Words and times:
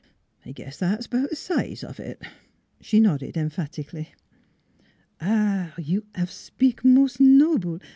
I 0.43 0.51
guess 0.51 0.77
that's 0.77 1.05
about 1.05 1.29
th' 1.29 1.37
size 1.37 1.83
of 1.83 1.99
it." 1.99 2.19
She 2.79 2.99
nodded 2.99 3.37
emphatically. 3.37 4.15
"Ah 5.19 5.75
h! 5.77 5.85
You 5.87 6.07
'av 6.17 6.31
spik 6.31 6.83
mos' 6.83 7.19
noble! 7.19 7.77